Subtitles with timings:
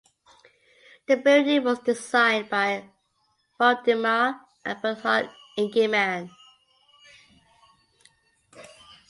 [1.07, 2.89] The building was designed by
[3.59, 6.31] Valdemar and Bernhard Ingemann.